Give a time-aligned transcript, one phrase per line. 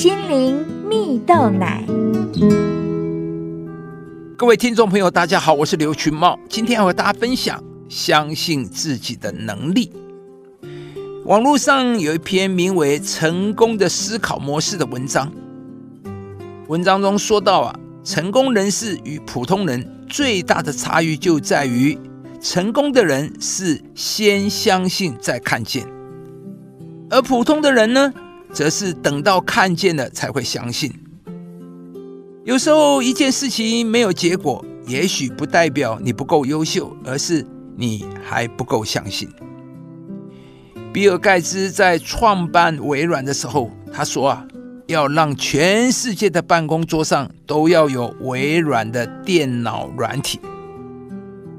[0.00, 1.84] 心灵蜜豆奶。
[4.34, 9.92] 各位听众朋友，大家好，我是刘群茂，今天要和大家分享相信自己的能力。
[11.26, 15.30] 网络上有一篇名为《成功的思考模式》的文章，
[16.68, 21.98] 文章中说到啊，成功人士与普通人最大的差异就在于，
[22.40, 25.86] 成功的人是先相信再看见，
[27.10, 28.10] 而普通的人呢，
[28.52, 30.92] 则是等到看见了才会相信。
[32.44, 39.28] 有时候一件事情没有结果，也许不代表你不够优秀，而是你还不够相信。
[40.92, 44.44] 比尔盖茨在创办微软的时候，他说啊，
[44.86, 50.40] 要让全世界的办公桌上都要有微软的电脑软体。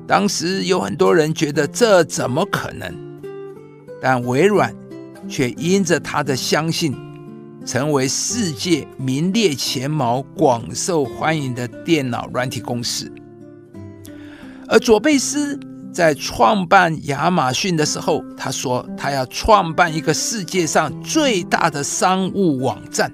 [0.05, 2.93] 当时有很多人觉得这怎么可能？
[4.01, 4.75] 但微软
[5.27, 6.95] 却因着他的相信，
[7.65, 13.11] 成为世界名列前茅、广受欢迎的电脑软体公司。
[14.67, 15.59] 而佐贝斯。
[15.93, 23.11] 在创办亚马逊的时候，他说他要创办一个世界上最大的商务网站。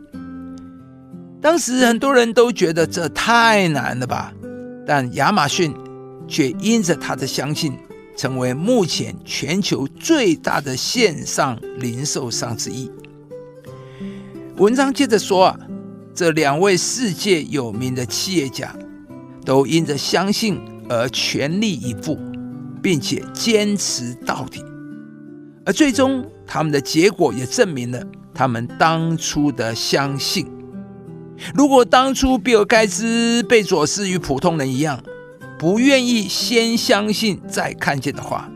[1.41, 4.31] 当时很多人都觉得这太难了吧，
[4.85, 5.73] 但亚马逊
[6.27, 7.75] 却因着他的相信，
[8.17, 12.91] 成为目前全球最大的线上零售商之一。
[14.57, 15.59] 文章接着说啊，
[16.13, 18.75] 这两位世界有名的企业家，
[19.45, 22.17] 都因着相信而全力以赴。
[22.79, 24.63] 并且坚持到底，
[25.65, 28.01] 而最终他们的结果也证明了
[28.33, 30.47] 他们当初的相信。
[31.53, 35.03] 如果当初比尔盖茨、贝佐斯与普通人一样，
[35.57, 38.49] 不愿意先相信再看见的话，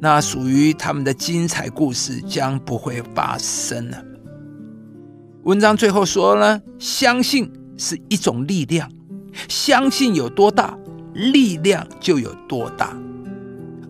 [0.00, 4.04] 那属于他们的精彩故事将不会发生了。
[5.44, 8.90] 文章最后说呢，相信是一种力量，
[9.48, 10.76] 相信有多大，
[11.14, 12.94] 力量就有多大。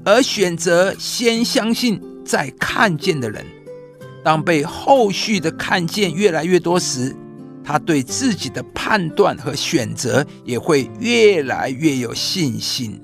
[0.05, 3.45] 而选择先相信再看见的人，
[4.23, 7.17] 当被后续的看见越来越多时，
[7.69, 12.99] 他对自己的判断和选择也会越来越有信心。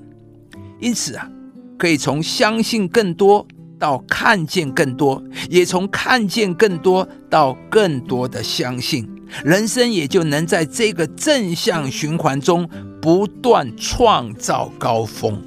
[0.79, 1.29] 因此啊，
[1.77, 9.07] 可以从相信更多到看见更多，也从看见更多到更多的相信，
[9.43, 12.67] 人生也就能在这个正向循环中
[12.99, 15.39] 不断创造高峰。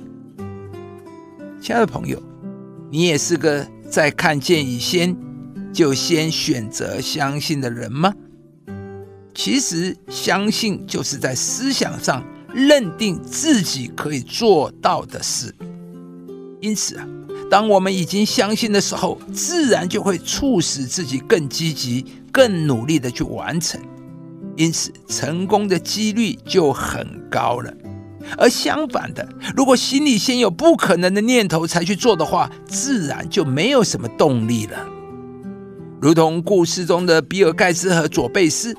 [1.61, 2.23] 亲爱的朋友，
[2.89, 5.17] 你也是个在看见以先
[5.73, 8.15] 就先选择相信的人吗？
[9.41, 15.55] 其实，相信就是在思想上认定自己可以做到的事。
[16.61, 17.07] 因此啊，
[17.49, 23.81] 当我们已经相信的时候，自然就会促使自己更积极、更努力的去完成。
[24.57, 27.73] 因此，成功的几率就很高了。
[28.37, 29.25] 而相反的，
[29.57, 34.85] 如果心里先有不可能的念头才去做的话，自然就没有什么动力了。
[36.01, 38.77] 如同故事中的比尔盖茨和佐贝斯，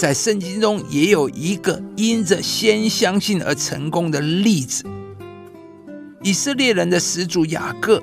[0.00, 4.82] 在圣经中也有一个因着先相信而成功的例子。
[6.22, 8.02] 以色列人的始祖雅各，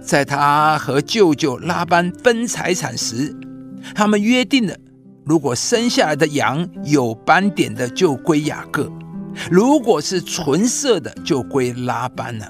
[0.00, 3.34] 在他和舅舅拉班分财产时，
[3.96, 4.76] 他们约定了，
[5.24, 8.88] 如果生下来的羊有斑点的，就归雅各。
[9.50, 12.46] 如果是纯色的，就归拉班了。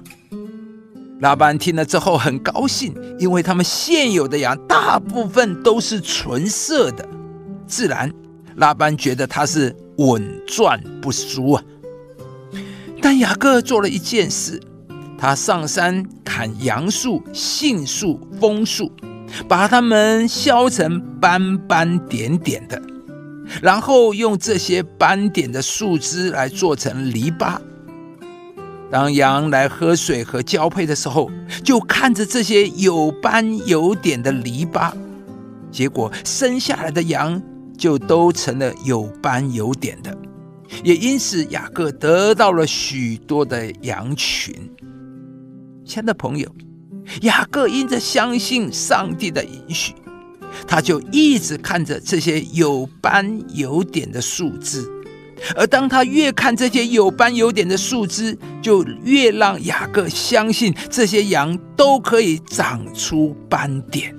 [1.21, 7.09] 拉班听了之后很高兴，因为他们现有的羊大部分都是纯色的，
[7.67, 8.13] 自然
[8.57, 11.63] 拉班觉得他是稳赚不输啊。
[13.01, 14.61] 但雅各做了一件事，
[15.19, 18.91] 他上山砍杨树、杏树、枫树，
[19.47, 22.81] 把它们削成斑斑点点的。
[23.61, 27.59] 然后用这些斑点的树枝来做成篱笆。
[28.91, 31.31] 当羊来喝水和交配的时候，
[31.63, 34.93] 就看着这些有斑有点的篱笆，
[35.71, 37.41] 结果生下来的羊
[37.77, 40.17] 就都成了有斑有点的，
[40.83, 44.55] 也因此雅各得到了许多的羊群。
[45.85, 46.49] 亲爱的朋友，
[47.23, 49.95] 雅各因着相信上帝的允许。
[50.69, 54.89] 他就一直看着这些有斑有点的树枝，
[55.57, 64.15] 而当他越看这些有斑有点的树枝，就越让雅各相信这些羊都可以长出斑点。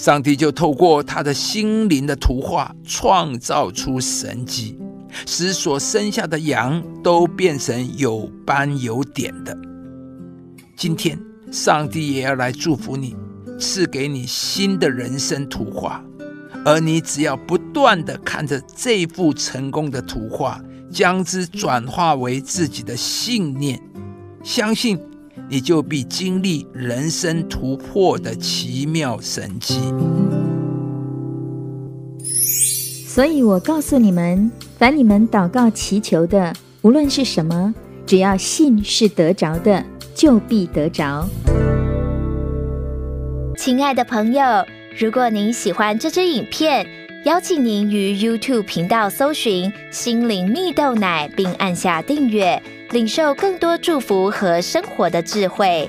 [0.00, 4.78] 上帝就透过他的心灵的图画，创造出神迹，
[5.26, 9.54] 使所生下的羊都变成有斑有点的。
[10.74, 11.20] 今天，
[11.52, 13.14] 上帝也要来祝福你。
[13.58, 16.02] 赐给你新的人生图画，
[16.64, 20.58] 而你只要不断的看着这幅成功的图画，
[20.90, 23.78] 将之转化为自己的信念，
[24.42, 24.98] 相信
[25.50, 29.80] 你就必经历人生突破的奇妙神迹。
[33.08, 34.48] 所以我告诉你们，
[34.78, 37.74] 凡你们祷告祈求的，无论是什么，
[38.06, 41.28] 只要信是得着的，就必得着。
[43.58, 44.44] 亲爱的朋友，
[44.96, 46.86] 如果您喜欢这支影片，
[47.24, 52.60] 邀请您于 YouTube 频道搜寻“心灵蜜豆奶”，并按下订阅，
[52.92, 55.86] 领受更多祝福和生活的智慧。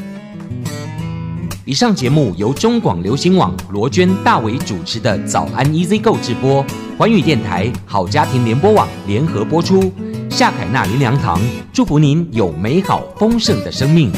[1.64, 6.66] 以上节目由中广流行网罗娟、大伟主持的《早安 EZ 购》直播，
[6.98, 9.90] 环宇电台好家庭联播网联合播出。
[10.30, 11.40] 夏凯纳林良堂
[11.72, 14.12] 祝福您有美好丰盛的生命。